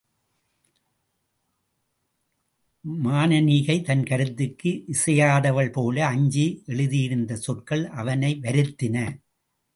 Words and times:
மானனீகை 2.85 3.75
தன் 3.83 4.03
கருத்துக்கு 4.03 4.71
இசையாதவள்போல 4.87 5.99
அஞ்சி 5.99 6.63
எழுதியிருந்த 6.65 7.35
சொற்கள் 7.35 7.85
அவனை 7.85 8.39
வருத்தின. 8.41 8.97